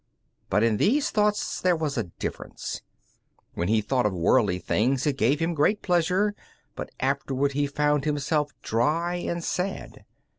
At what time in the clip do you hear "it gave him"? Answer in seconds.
5.05-5.53